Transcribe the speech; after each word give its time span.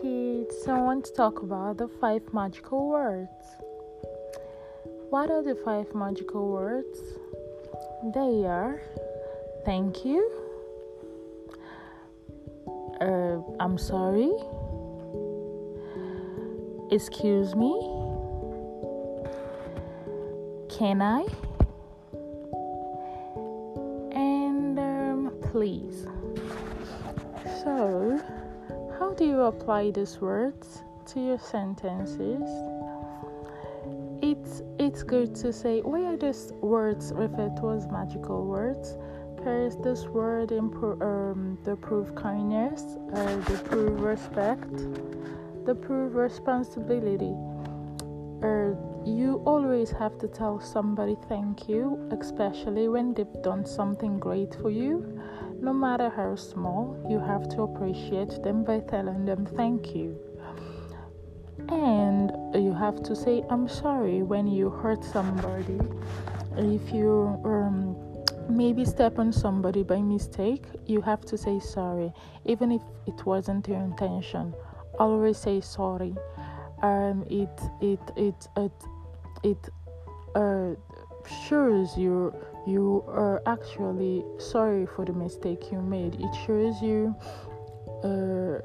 kids, 0.00 0.54
I 0.68 0.80
want 0.80 1.06
to 1.06 1.12
talk 1.12 1.42
about 1.42 1.78
the 1.78 1.88
five 1.88 2.22
magical 2.32 2.88
words. 2.88 3.30
What 5.10 5.30
are 5.30 5.42
the 5.42 5.54
five 5.64 5.94
magical 5.94 6.48
words? 6.48 6.98
They 8.14 8.44
are 8.46 8.80
thank 9.64 10.04
you, 10.04 10.30
uh, 13.00 13.38
I'm 13.60 13.78
sorry, 13.78 14.32
excuse 16.90 17.54
me, 17.54 17.72
can 20.68 21.00
I, 21.00 21.24
and 24.14 24.78
um, 24.78 25.32
please. 25.50 26.06
So, 27.62 28.20
how 29.12 29.18
do 29.18 29.26
you 29.26 29.42
apply 29.42 29.90
these 29.90 30.22
words 30.22 30.82
to 31.04 31.20
your 31.20 31.38
sentences? 31.38 32.48
It's 34.22 34.62
it's 34.78 35.02
good 35.02 35.34
to 35.34 35.52
say 35.52 35.82
why 35.82 36.00
are 36.06 36.16
these 36.16 36.50
words 36.62 37.12
referred 37.14 37.54
to 37.58 37.72
as 37.72 37.86
magical 37.88 38.46
words? 38.46 38.96
Because 39.36 39.76
this 39.82 40.06
word 40.06 40.50
improve 40.50 41.02
um, 41.02 41.58
they 41.62 41.74
prove 41.74 42.14
kindness, 42.14 42.96
uh, 43.12 43.36
they 43.48 43.58
prove 43.68 44.00
respect, 44.00 44.76
they 45.66 45.74
prove 45.74 46.14
responsibility. 46.14 47.34
Uh, 48.42 48.72
you 49.04 49.42
always 49.44 49.90
have 49.90 50.16
to 50.20 50.28
tell 50.28 50.58
somebody 50.58 51.18
thank 51.28 51.68
you, 51.68 51.98
especially 52.18 52.88
when 52.88 53.12
they've 53.12 53.42
done 53.42 53.66
something 53.66 54.18
great 54.18 54.54
for 54.54 54.70
you. 54.70 55.20
No 55.62 55.72
matter 55.72 56.10
how 56.10 56.34
small, 56.34 56.96
you 57.08 57.20
have 57.20 57.48
to 57.50 57.62
appreciate 57.62 58.42
them 58.42 58.64
by 58.64 58.80
telling 58.80 59.24
them 59.24 59.46
thank 59.46 59.94
you. 59.94 60.18
And 61.68 62.32
you 62.52 62.74
have 62.74 63.00
to 63.04 63.14
say 63.14 63.44
I'm 63.48 63.68
sorry 63.68 64.22
when 64.22 64.48
you 64.48 64.70
hurt 64.70 65.04
somebody. 65.04 65.78
If 66.56 66.92
you 66.92 67.40
um, 67.44 67.96
maybe 68.48 68.84
step 68.84 69.20
on 69.20 69.32
somebody 69.32 69.84
by 69.84 70.02
mistake, 70.02 70.64
you 70.86 71.00
have 71.00 71.20
to 71.26 71.38
say 71.38 71.60
sorry, 71.60 72.12
even 72.44 72.72
if 72.72 72.82
it 73.06 73.24
wasn't 73.24 73.68
your 73.68 73.78
intention. 73.78 74.52
Always 74.98 75.38
say 75.38 75.60
sorry. 75.60 76.16
Um, 76.82 77.24
it 77.30 77.56
it 77.80 78.00
it 78.16 78.48
it 78.56 78.72
it 79.44 79.68
uh, 80.34 80.74
shows 81.46 81.96
you 81.96 82.34
you 82.66 83.04
are 83.08 83.42
actually 83.46 84.24
sorry 84.38 84.86
for 84.86 85.04
the 85.04 85.12
mistake 85.12 85.70
you 85.72 85.80
made. 85.80 86.14
It 86.14 86.34
shows 86.46 86.80
you 86.80 87.14
uh, 88.04 88.60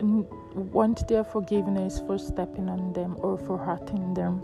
want 0.00 1.06
their 1.08 1.24
forgiveness 1.24 2.02
for 2.06 2.18
stepping 2.18 2.68
on 2.68 2.92
them 2.92 3.16
or 3.20 3.38
for 3.38 3.58
hurting 3.58 4.14
them. 4.14 4.42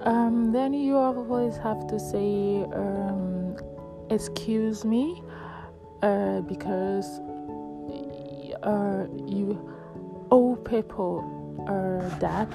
Um, 0.00 0.52
then 0.52 0.74
you 0.74 0.96
always 0.96 1.56
have 1.58 1.86
to 1.88 1.98
say, 1.98 2.64
um, 2.74 3.56
Excuse 4.10 4.84
me, 4.84 5.22
uh, 6.02 6.40
because 6.42 7.20
uh, 8.62 9.06
you 9.26 9.58
owe 10.30 10.56
people 10.56 11.24
uh, 11.66 11.93
that 12.28 12.52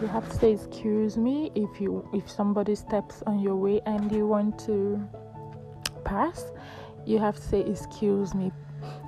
you 0.00 0.06
have 0.06 0.26
to 0.30 0.36
say 0.36 0.50
excuse 0.52 1.16
me 1.16 1.50
if 1.54 1.80
you 1.80 1.92
if 2.12 2.30
somebody 2.30 2.74
steps 2.74 3.22
on 3.26 3.40
your 3.40 3.56
way 3.56 3.80
and 3.86 4.12
you 4.12 4.26
want 4.26 4.58
to 4.58 4.76
pass 6.04 6.52
you 7.06 7.18
have 7.18 7.36
to 7.36 7.42
say 7.42 7.60
excuse 7.60 8.34
me. 8.34 8.52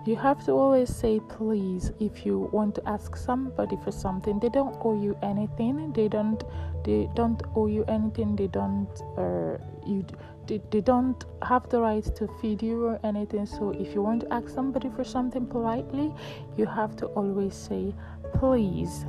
You 0.05 0.17
have 0.17 0.45
to 0.47 0.53
always 0.53 0.95
say 0.95 1.21
please 1.29 1.93
if 2.01 2.27
you 2.27 2.51
want 2.53 2.75
to 2.77 2.89
ask 2.89 3.17
somebody 3.17 3.77
for 3.85 3.93
something. 3.93 4.39
They 4.41 4.49
don't 4.49 4.77
owe 4.85 5.01
you 5.01 5.17
anything. 5.23 5.93
They 5.93 6.09
don't 6.09 6.43
they 6.85 7.09
don't 7.15 7.43
owe 7.55 7.69
you 7.69 7.85
anything. 7.87 8.37
They 8.37 8.49
don't 8.49 8.89
uh, 9.17 9.59
you 9.87 10.05
they, 10.47 10.61
they 10.71 10.81
don't 10.81 11.25
have 11.43 11.69
the 11.69 11.81
right 11.81 12.05
to 12.17 12.29
feed 12.41 12.63
you 12.63 12.87
or 12.87 13.01
anything. 13.05 13.47
So 13.47 13.71
if 13.71 13.95
you 13.95 14.03
want 14.03 14.23
to 14.23 14.33
ask 14.33 14.49
somebody 14.49 14.91
for 14.97 15.05
something 15.05 15.47
politely 15.47 16.13
you 16.57 16.67
have 16.67 16.97
to 16.97 17.07
always 17.07 17.55
say 17.55 17.95
please 18.35 19.05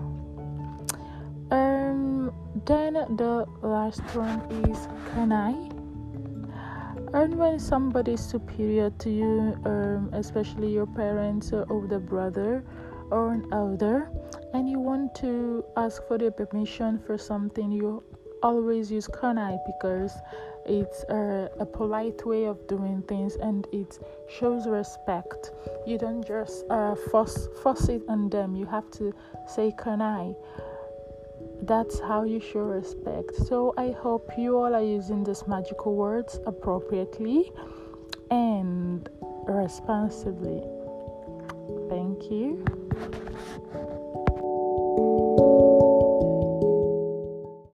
then 2.66 2.94
the 2.94 3.46
last 3.62 4.02
one 4.16 4.40
is 4.70 4.88
can 5.14 5.32
i? 5.32 5.52
And 7.14 7.36
when 7.36 7.60
somebody 7.60 8.14
is 8.14 8.26
superior 8.26 8.90
to 8.90 9.10
you 9.10 9.56
um, 9.66 10.10
especially 10.14 10.72
your 10.74 10.88
parents 10.88 11.52
or 11.52 11.66
older 11.70 12.00
brother 12.00 12.64
or 13.12 13.34
an 13.34 13.48
elder 13.52 14.10
and 14.54 14.70
you 14.70 14.80
want 14.80 15.14
to 15.16 15.64
ask 15.78 16.02
for 16.08 16.18
their 16.18 16.32
permission 16.32 17.00
for 17.06 17.18
something 17.18 17.72
you 17.72 18.04
always 18.42 18.92
use 18.92 19.08
can 19.08 19.38
i? 19.38 19.58
because 19.66 20.14
it's 20.66 21.04
a, 21.10 21.50
a, 21.60 21.66
polite 21.66 22.26
way 22.26 22.46
of 22.46 22.66
doing 22.68 23.04
things 23.08 23.36
and 23.36 23.68
it 23.74 24.00
shows 24.30 24.66
respect. 24.66 25.52
You 25.86 25.98
don't 25.98 26.26
just 26.26 26.64
uh, 26.70 26.96
force, 26.96 27.50
force 27.62 27.90
it 27.90 28.02
on 28.08 28.30
them. 28.30 28.56
You 28.56 28.66
have 28.68 28.90
to 28.92 29.14
say 29.46 29.74
can 29.78 30.02
i 30.02 30.34
that's 31.68 32.00
how 32.00 32.24
you 32.24 32.40
show 32.40 32.60
respect. 32.60 33.36
So 33.36 33.74
i 33.78 33.92
hope 33.92 34.32
you 34.38 34.58
all 34.58 34.74
are 34.76 34.84
using 34.84 35.24
these 35.24 35.48
magical 35.48 35.96
words 35.96 36.40
appropriately 36.46 37.52
and 38.32 39.08
responsibly. 39.48 40.62
Thank 41.90 42.32
you 42.32 42.66